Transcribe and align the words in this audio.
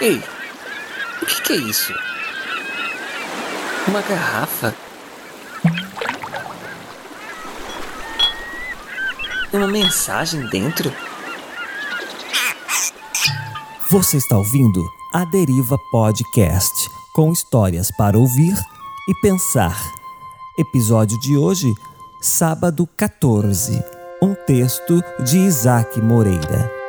Ei, 0.00 0.16
o 1.20 1.26
que, 1.26 1.42
que 1.42 1.52
é 1.52 1.56
isso? 1.56 1.92
Uma 3.86 4.00
garrafa? 4.00 4.74
Uma 9.52 9.66
mensagem 9.66 10.40
dentro? 10.48 10.90
Você 13.90 14.16
está 14.16 14.38
ouvindo 14.38 14.82
A 15.12 15.26
Deriva 15.26 15.76
Podcast, 15.92 16.88
com 17.12 17.30
histórias 17.30 17.90
para 17.90 18.18
ouvir 18.18 18.56
e 19.06 19.14
pensar. 19.20 19.78
Episódio 20.58 21.20
de 21.20 21.36
hoje, 21.36 21.74
sábado 22.22 22.88
14. 22.96 23.84
Um 24.22 24.34
texto 24.34 25.02
de 25.22 25.36
Isaac 25.36 26.00
Moreira. 26.00 26.79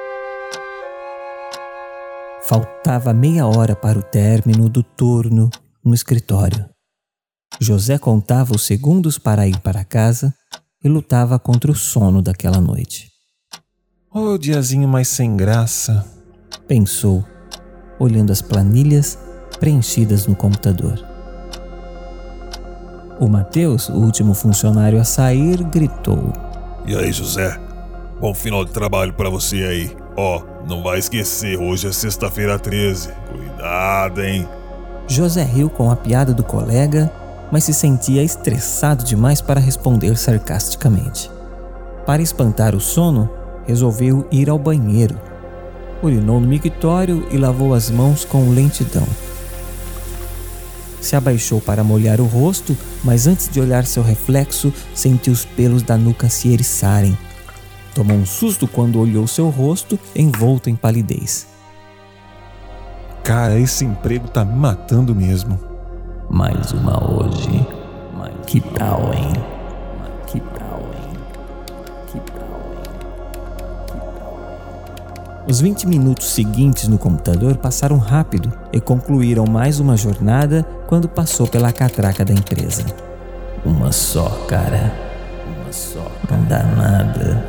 Faltava 2.52 3.14
meia 3.14 3.48
hora 3.48 3.78
para 3.78 3.98
o 3.98 4.04
término 4.04 4.68
do 4.68 4.84
turno 4.84 5.50
no 5.82 5.94
escritório. 5.94 6.66
José 7.62 7.98
contava 7.98 8.54
os 8.54 8.64
segundos 8.64 9.18
para 9.18 9.48
ir 9.48 9.58
para 9.62 9.86
casa 9.86 10.34
e 10.84 10.90
lutava 10.90 11.40
contra 11.40 11.72
o 11.72 11.76
sono 11.76 12.22
daquela 12.22 12.60
noite. 12.60 13.10
Oh, 14.14 14.38
diazinho 14.38 14.86
mais 14.86 15.08
sem 15.08 15.38
graça, 15.38 16.06
pensou, 16.68 17.26
olhando 17.98 18.34
as 18.34 18.42
planilhas 18.42 19.18
preenchidas 19.58 20.28
no 20.28 20.36
computador. 20.36 21.00
O 23.18 23.30
Mateus, 23.30 23.88
o 23.88 23.94
último 23.94 24.34
funcionário 24.34 25.00
a 25.00 25.06
sair, 25.06 25.64
gritou: 25.70 26.34
E 26.86 26.98
aí, 26.98 27.14
José? 27.14 27.58
Bom 28.20 28.34
final 28.34 28.66
de 28.66 28.74
trabalho 28.74 29.14
para 29.14 29.30
você 29.30 29.64
aí. 29.64 29.98
Ó, 30.18 30.40
oh, 30.40 30.51
não 30.68 30.84
vai 30.84 31.00
esquecer, 31.00 31.58
hoje 31.58 31.88
é 31.88 31.92
sexta-feira 31.92 32.58
13. 32.58 33.10
Cuidado, 33.30 34.22
hein? 34.22 34.48
José 35.08 35.44
riu 35.44 35.70
com 35.70 35.92
a 35.92 35.96
piada 35.96 36.34
do 36.34 36.44
colega, 36.44 37.12
mas 37.52 37.64
se 37.64 37.74
sentia 37.74 38.24
estressado 38.24 39.04
demais 39.04 39.42
para 39.42 39.60
responder 39.60 40.18
sarcasticamente. 40.18 41.30
Para 42.06 42.22
espantar 42.22 42.76
o 42.76 42.80
sono, 42.80 43.30
resolveu 43.68 44.28
ir 44.32 44.50
ao 44.50 44.58
banheiro. 44.58 45.20
Urinou 46.02 46.40
no 46.40 46.48
mictório 46.48 47.28
e 47.32 47.38
lavou 47.38 47.74
as 47.74 47.90
mãos 47.90 48.24
com 48.26 48.50
lentidão. 48.50 49.08
Se 51.00 51.16
abaixou 51.16 51.60
para 51.60 51.84
molhar 51.84 52.22
o 52.22 52.26
rosto, 52.26 52.78
mas 53.04 53.28
antes 53.28 53.50
de 53.50 53.60
olhar 53.60 53.86
seu 53.86 54.04
reflexo, 54.04 54.72
sentiu 54.94 55.34
os 55.34 55.44
pelos 55.44 55.82
da 55.82 55.98
nuca 55.98 56.30
se 56.30 56.54
eriçarem 56.54 57.18
Tomou 57.94 58.18
um 58.18 58.26
susto 58.26 58.68
quando 58.68 59.00
olhou 59.00 59.28
seu 59.28 59.50
rosto 59.50 60.00
envolto 60.16 60.70
em 60.70 60.76
palidez. 60.76 61.48
Cara, 63.24 63.60
esse 63.60 63.86
emprego 63.86 64.28
tá 64.28 64.44
me 64.44 64.56
matando 64.56 65.14
mesmo. 65.14 65.60
Mais 66.30 66.72
uma 66.72 66.98
hoje. 67.12 67.68
Que 68.48 68.60
tal, 68.60 69.14
hein? 69.14 69.34
Que 70.28 70.40
tal, 70.40 70.82
hein? 70.94 71.18
Que 72.08 72.20
tal, 72.32 72.62
hein? 72.74 72.92
Os 75.48 75.62
20 75.62 75.88
minutos 75.88 76.28
seguintes 76.32 76.88
no 76.88 76.98
computador 76.98 77.58
passaram 77.58 77.98
rápido 77.98 78.52
e 78.74 78.80
concluíram 78.80 79.46
mais 79.46 79.80
uma 79.80 79.98
jornada 79.98 80.66
quando 80.88 81.08
passou 81.08 81.48
pela 81.48 81.72
catraca 81.72 82.26
da 82.26 82.34
empresa. 82.34 82.86
Uma 83.66 83.92
só, 83.92 84.30
cara. 84.48 85.11
Uma 85.46 85.72
só. 85.72 86.12
Não 86.30 86.44
dá 86.46 86.64
nada. 86.64 87.46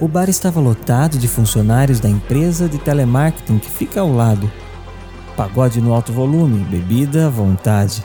O 0.00 0.08
bar 0.08 0.30
estava 0.30 0.58
lotado 0.60 1.18
de 1.18 1.28
funcionários 1.28 2.00
da 2.00 2.08
empresa 2.08 2.66
de 2.66 2.78
telemarketing 2.78 3.58
que 3.58 3.68
fica 3.68 4.00
ao 4.00 4.10
lado. 4.10 4.50
Pagode 5.36 5.78
no 5.78 5.92
alto 5.92 6.10
volume, 6.10 6.64
bebida 6.64 7.26
à 7.26 7.28
vontade. 7.28 8.02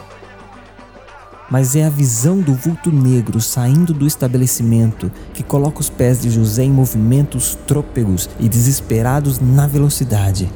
Mas 1.50 1.74
é 1.74 1.85
a 1.85 1.90
visão 1.90 2.41
do 2.41 2.53
vulto 2.53 2.91
negro 2.91 3.40
saindo 3.40 3.94
do 3.94 4.06
estabelecimento 4.06 5.09
que 5.34 5.41
coloca 5.41 5.80
os 5.80 5.90
pés 5.90 6.22
de 6.22 6.30
José 6.30 6.64
em 6.64 6.72
movimentos 6.72 7.58
trôpegos 7.66 8.30
e 8.41 8.50
desesperados 8.50 9.40
na 9.40 9.66
velocidade. 9.66 10.52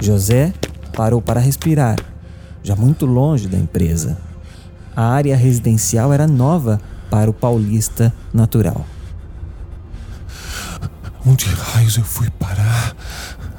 José 0.00 0.52
parou 1.00 1.22
para 1.22 1.40
respirar, 1.40 1.96
já 2.62 2.76
muito 2.76 3.06
longe 3.06 3.48
da 3.48 3.56
empresa 3.56 4.18
a 4.94 5.02
área 5.02 5.34
residencial 5.34 6.12
era 6.12 6.26
nova 6.26 6.78
para 7.08 7.30
o 7.30 7.32
paulista 7.32 8.12
natural. 8.34 8.84
Onde 11.26 11.46
raios 11.46 11.96
eu 11.96 12.04
fui 12.04 12.28
parar? 12.28 12.94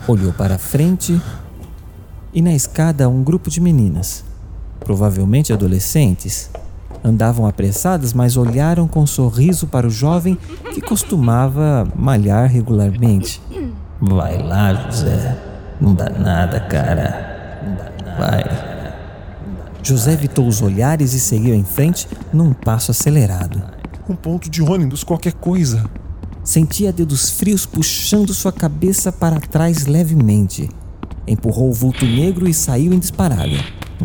Olhou 0.07 0.31
para 0.31 0.59
frente 0.59 1.19
e 2.31 2.43
na 2.43 2.53
escada 2.53 3.09
um 3.09 3.23
grupo 3.23 3.49
de 3.49 3.59
meninas, 3.59 4.23
provavelmente 4.79 5.51
adolescentes, 5.51 6.51
andavam 7.03 7.47
apressadas, 7.47 8.13
mas 8.13 8.37
olharam 8.37 8.87
com 8.87 9.01
um 9.01 9.07
sorriso 9.07 9.65
para 9.65 9.87
o 9.87 9.89
jovem 9.89 10.37
que 10.75 10.79
costumava 10.81 11.87
malhar 11.95 12.47
regularmente. 12.47 13.41
Vai 13.99 14.37
lá, 14.37 14.73
José. 14.91 15.35
Não 15.81 15.95
dá 15.95 16.07
nada, 16.07 16.59
cara. 16.59 17.30
Vai. 18.21 18.43
José 19.81 20.13
evitou 20.13 20.47
os 20.47 20.61
olhares 20.61 21.13
e 21.13 21.19
seguiu 21.19 21.55
em 21.55 21.63
frente 21.63 22.07
num 22.31 22.53
passo 22.53 22.91
acelerado. 22.91 23.59
Um 24.07 24.15
ponto 24.15 24.47
de 24.47 24.61
ônibus, 24.61 25.03
qualquer 25.03 25.33
coisa. 25.33 25.89
Sentia 26.43 26.93
dedos 26.93 27.31
frios 27.31 27.65
puxando 27.65 28.31
sua 28.31 28.51
cabeça 28.51 29.11
para 29.11 29.39
trás 29.39 29.87
levemente. 29.87 30.69
Empurrou 31.27 31.69
o 31.69 31.73
vulto 31.73 32.05
negro 32.05 32.47
e 32.47 32.53
saiu 32.53 32.93
em 32.93 32.99
disparada. 32.99 33.57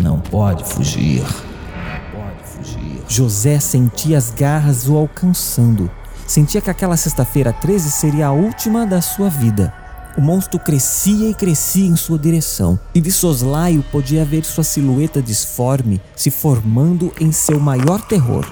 Não 0.03 0.19
pode 0.19 0.65
fugir. 0.65 1.21
Não 1.21 2.22
pode 2.22 2.43
fugir. 2.43 3.03
José 3.06 3.60
sentia 3.60 4.16
as 4.16 4.31
garras 4.31 4.88
o 4.88 4.97
alcançando. 4.97 5.91
Sentia 6.26 6.62
que 6.62 6.71
aquela 6.71 6.97
sexta-feira 6.97 7.53
13 7.53 7.91
seria 7.91 8.28
a 8.28 8.32
última 8.32 8.87
da 8.87 9.03
sua 9.03 9.28
vida. 9.28 9.75
O 10.16 10.21
monstro 10.22 10.59
crescia 10.59 11.28
e 11.28 11.34
crescia 11.34 11.87
em 11.87 11.94
sua 11.94 12.19
direção, 12.19 12.81
e 12.94 13.03
de 13.03 13.12
soslaio 13.12 13.84
podia 13.93 14.25
ver 14.25 14.47
sua 14.47 14.65
silhueta 14.65 15.21
disforme 15.21 16.00
se 16.16 16.31
formando 16.31 17.12
em 17.21 17.31
seu 17.31 17.60
maior 17.60 18.00
terror. 18.00 18.50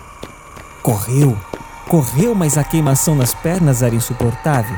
Correu, 0.82 1.34
correu, 1.88 2.34
mas 2.34 2.58
a 2.58 2.64
queimação 2.64 3.16
nas 3.16 3.32
pernas 3.32 3.82
era 3.82 3.94
insuportável. 3.94 4.76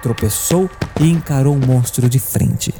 Tropeçou 0.00 0.70
e 1.00 1.10
encarou 1.10 1.56
o 1.56 1.66
monstro 1.66 2.08
de 2.08 2.20
frente. 2.20 2.72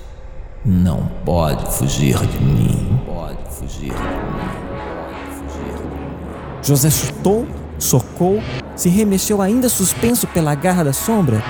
Não 0.64 1.10
pode 1.24 1.74
fugir 1.74 2.16
de 2.24 2.40
mim. 2.40 3.00
Pode 3.04 3.52
fugir 3.52 3.92
de 3.92 3.98
mim. 3.98 4.58
Pode 4.78 5.34
fugir 5.34 5.74
de 5.74 5.82
mim. 5.82 6.62
José 6.62 6.88
chutou, 6.88 7.48
socou, 7.80 8.40
se 8.76 8.88
remexeu 8.88 9.42
ainda 9.42 9.68
suspenso 9.68 10.28
pela 10.28 10.54
garra 10.54 10.84
da 10.84 10.92
sombra 10.92 11.42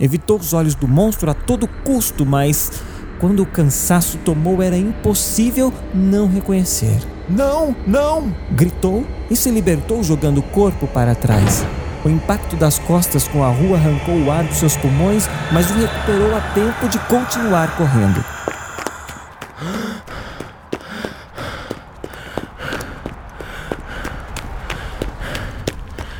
Evitou 0.00 0.38
os 0.38 0.54
olhos 0.54 0.74
do 0.74 0.88
monstro 0.88 1.30
a 1.30 1.34
todo 1.34 1.68
custo, 1.68 2.24
mas 2.24 2.72
quando 3.18 3.42
o 3.42 3.46
cansaço 3.46 4.16
tomou 4.24 4.62
era 4.62 4.76
impossível 4.76 5.70
não 5.94 6.26
reconhecer. 6.26 6.98
Não, 7.28 7.76
não! 7.86 8.34
Gritou 8.50 9.06
e 9.30 9.36
se 9.36 9.50
libertou 9.50 10.02
jogando 10.02 10.38
o 10.38 10.42
corpo 10.42 10.86
para 10.86 11.14
trás. 11.14 11.64
O 12.02 12.08
impacto 12.08 12.56
das 12.56 12.78
costas 12.78 13.28
com 13.28 13.44
a 13.44 13.48
rua 13.50 13.76
arrancou 13.76 14.16
o 14.16 14.30
ar 14.30 14.42
dos 14.42 14.56
seus 14.56 14.74
pulmões, 14.74 15.28
mas 15.52 15.70
o 15.70 15.74
recuperou 15.74 16.34
a 16.34 16.40
tempo 16.54 16.88
de 16.88 16.98
continuar 17.00 17.76
correndo. 17.76 18.24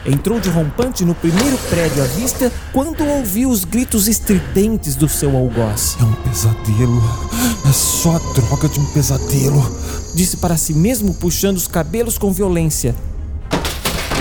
Entrou 0.05 0.41
de 0.41 0.49
rompante 0.49 1.05
no 1.05 1.15
primeiro 1.15 1.59
prédio 1.69 2.03
à 2.03 2.07
vista 2.07 2.51
quando 2.73 3.05
ouviu 3.05 3.51
os 3.51 3.65
gritos 3.65 4.09
estridentes 4.09 4.95
do 4.95 5.09
seu 5.09 5.37
algoz. 5.37 5.97
É 6.01 6.05
um 6.05 6.13
pesadelo. 6.13 7.03
É 7.69 7.73
só 7.73 8.17
a 8.17 8.19
droga 8.33 8.69
de 8.69 8.81
um 8.81 8.87
pesadelo. 8.87 9.63
Disse 10.15 10.39
para 10.39 10.57
si 10.57 10.73
mesmo, 10.73 11.13
puxando 11.15 11.59
os 11.59 11.69
cabelos 11.69 12.17
com 12.17 12.33
violência. 12.33 12.95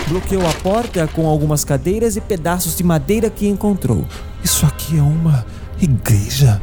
Bloqueou 0.09 0.45
a 0.45 0.53
porta 0.55 1.07
com 1.07 1.27
algumas 1.27 1.63
cadeiras 1.63 2.17
e 2.17 2.21
pedaços 2.21 2.75
de 2.75 2.83
madeira 2.83 3.29
que 3.29 3.47
encontrou. 3.47 4.03
Isso 4.43 4.65
aqui 4.65 4.97
é 4.97 5.01
uma 5.01 5.45
igreja. 5.81 6.61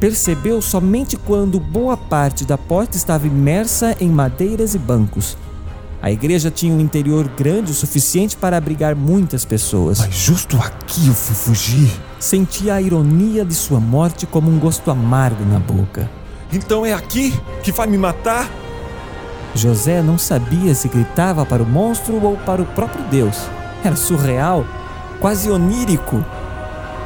Percebeu 0.00 0.62
somente 0.62 1.16
quando 1.16 1.60
boa 1.60 1.96
parte 1.96 2.44
da 2.44 2.56
porta 2.56 2.96
estava 2.96 3.26
imersa 3.26 3.96
em 4.00 4.08
madeiras 4.08 4.74
e 4.74 4.78
bancos. 4.78 5.36
A 6.00 6.12
igreja 6.12 6.48
tinha 6.48 6.72
um 6.72 6.80
interior 6.80 7.28
grande 7.36 7.72
o 7.72 7.74
suficiente 7.74 8.36
para 8.36 8.56
abrigar 8.56 8.94
muitas 8.94 9.44
pessoas. 9.44 9.98
Mas 9.98 10.14
justo 10.14 10.56
aqui 10.56 11.08
eu 11.08 11.14
fui 11.14 11.34
fugir. 11.34 11.90
Sentia 12.20 12.74
a 12.74 12.80
ironia 12.80 13.44
de 13.44 13.54
sua 13.54 13.80
morte 13.80 14.24
como 14.24 14.48
um 14.48 14.58
gosto 14.58 14.90
amargo 14.92 15.44
na 15.44 15.58
boca. 15.58 16.08
Então 16.52 16.86
é 16.86 16.92
aqui 16.92 17.34
que 17.64 17.72
vai 17.72 17.88
me 17.88 17.98
matar? 17.98 18.48
José 19.54 20.00
não 20.00 20.16
sabia 20.16 20.72
se 20.74 20.88
gritava 20.88 21.44
para 21.44 21.62
o 21.62 21.66
monstro 21.66 22.22
ou 22.24 22.36
para 22.36 22.62
o 22.62 22.66
próprio 22.66 23.04
Deus. 23.10 23.36
Era 23.82 23.96
surreal, 23.96 24.64
quase 25.20 25.50
onírico. 25.50 26.24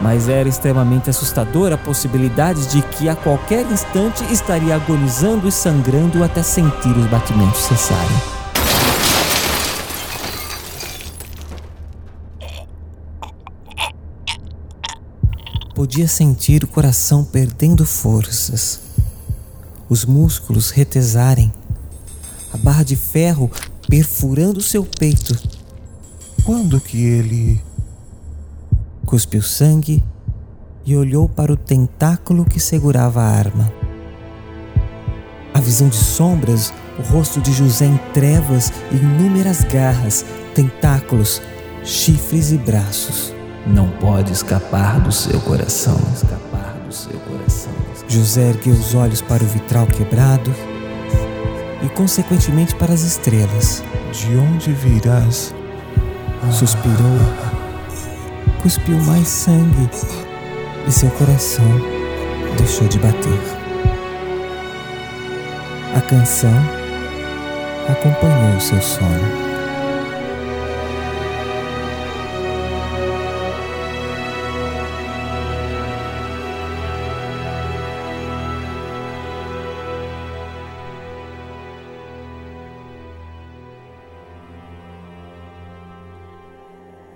Mas 0.02 0.28
era 0.28 0.48
extremamente 0.48 1.08
assustadora 1.08 1.76
a 1.76 1.78
possibilidade 1.78 2.66
de 2.66 2.82
que 2.82 3.08
a 3.08 3.14
qualquer 3.14 3.64
instante 3.70 4.22
estaria 4.30 4.74
agonizando 4.74 5.48
e 5.48 5.52
sangrando 5.52 6.22
até 6.22 6.42
sentir 6.42 6.96
os 6.96 7.06
batimentos 7.06 7.60
cessarem. 7.60 8.41
Podia 15.82 16.06
sentir 16.06 16.62
o 16.62 16.68
coração 16.68 17.24
perdendo 17.24 17.84
forças, 17.84 18.78
os 19.88 20.04
músculos 20.04 20.70
retesarem, 20.70 21.52
a 22.52 22.56
barra 22.56 22.84
de 22.84 22.94
ferro 22.94 23.50
perfurando 23.88 24.60
seu 24.60 24.84
peito. 24.84 25.36
Quando 26.44 26.80
que 26.80 27.02
ele. 27.04 27.60
Cuspiu 29.04 29.42
sangue 29.42 30.00
e 30.86 30.96
olhou 30.96 31.28
para 31.28 31.52
o 31.52 31.56
tentáculo 31.56 32.44
que 32.44 32.60
segurava 32.60 33.20
a 33.20 33.26
arma. 33.26 33.72
A 35.52 35.58
visão 35.58 35.88
de 35.88 35.96
sombras, 35.96 36.72
o 36.96 37.02
rosto 37.02 37.40
de 37.40 37.52
José 37.52 37.86
em 37.86 37.98
trevas 38.14 38.72
e 38.92 38.94
inúmeras 38.98 39.64
garras, 39.64 40.24
tentáculos, 40.54 41.42
chifres 41.82 42.52
e 42.52 42.56
braços. 42.56 43.41
Não 43.66 43.88
pode 43.88 44.32
escapar 44.32 45.00
do 45.00 45.12
seu 45.12 45.40
coração. 45.40 45.98
Escapar 46.14 46.74
do 46.86 46.92
seu 46.92 47.18
coração. 47.20 47.72
José 48.08 48.50
ergueu 48.50 48.74
os 48.74 48.94
olhos 48.94 49.20
para 49.20 49.42
o 49.42 49.46
vitral 49.46 49.86
quebrado 49.86 50.52
e, 51.82 51.88
consequentemente, 51.90 52.74
para 52.74 52.92
as 52.92 53.02
estrelas. 53.02 53.82
De 54.12 54.36
onde 54.36 54.72
virás? 54.72 55.54
Suspirou, 56.50 57.18
cuspiu 58.62 58.98
mais 59.04 59.28
sangue 59.28 59.88
e 60.86 60.92
seu 60.92 61.08
coração 61.10 61.64
deixou 62.56 62.86
de 62.88 62.98
bater. 62.98 63.40
A 65.96 66.00
canção 66.00 66.50
acompanhou 67.88 68.60
seu 68.60 68.80
sono. 68.80 69.41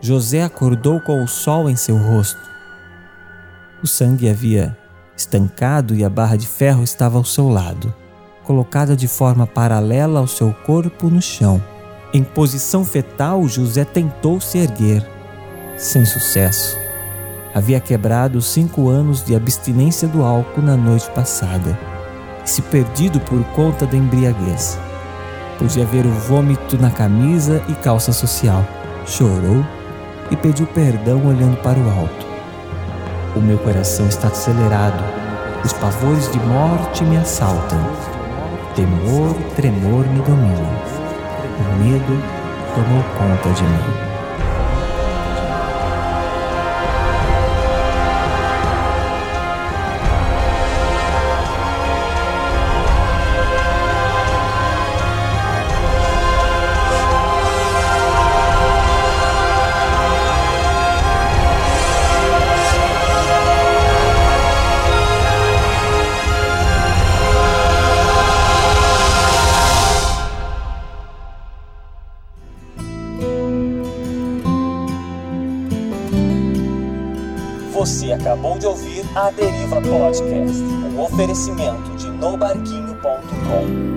José 0.07 0.45
acordou 0.45 1.01
com 1.01 1.21
o 1.21 1.27
sol 1.27 1.69
em 1.69 1.75
seu 1.75 1.97
rosto. 1.97 2.41
O 3.83 3.89
sangue 3.89 4.31
havia 4.31 4.79
estancado 5.17 5.97
e 5.97 6.05
a 6.05 6.09
barra 6.09 6.37
de 6.37 6.47
ferro 6.47 6.85
estava 6.85 7.19
ao 7.19 7.25
seu 7.25 7.49
lado, 7.49 7.93
colocada 8.45 8.95
de 8.95 9.09
forma 9.09 9.49
paralela 9.49 10.21
ao 10.21 10.29
seu 10.29 10.55
corpo 10.65 11.11
no 11.11 11.21
chão. 11.21 11.61
Em 12.15 12.23
posição 12.23 12.85
fetal, 12.85 13.49
José 13.49 13.85
tentou 13.85 14.41
se 14.41 14.59
erguer, 14.59 15.05
sem 15.77 16.05
sucesso. 16.05 16.79
Havia 17.53 17.81
quebrado 17.81 18.41
cinco 18.41 18.89
anos 18.89 19.25
de 19.25 19.35
abstinência 19.35 20.07
do 20.07 20.23
álcool 20.23 20.63
na 20.63 20.77
noite 20.77 21.11
passada 21.11 21.77
e 22.45 22.49
se 22.49 22.63
perdido 22.63 23.19
por 23.19 23.43
conta 23.57 23.85
da 23.85 23.97
embriaguez. 23.97 24.79
Podia 25.59 25.85
ver 25.85 26.07
o 26.07 26.13
vômito 26.13 26.81
na 26.81 26.93
camisa 26.93 27.61
e 27.69 27.75
calça 27.75 28.13
social. 28.13 28.65
Chorou 29.05 29.65
e 30.31 30.37
pediu 30.37 30.67
perdão 30.67 31.27
olhando 31.27 31.57
para 31.63 31.79
o 31.79 31.91
alto. 31.91 32.27
O 33.35 33.41
meu 33.41 33.59
coração 33.59 34.07
está 34.09 34.29
acelerado, 34.29 35.03
os 35.65 35.73
pavores 35.75 36.31
de 36.31 36.39
morte 36.41 37.05
me 37.05 37.17
assaltam. 37.17 37.79
Temor 38.75 39.35
tremor 39.55 40.07
me 40.07 40.21
dominam. 40.21 40.97
O 41.59 41.83
medo 41.83 42.23
tomou 42.75 43.03
conta 43.19 43.51
de 43.51 43.63
mim. 43.63 44.06
A 79.17 79.31
Deriva 79.31 79.81
Podcast, 79.81 80.63
um 80.63 81.01
oferecimento 81.01 81.97
de 81.97 82.11
nobarquinho.com. 82.11 83.96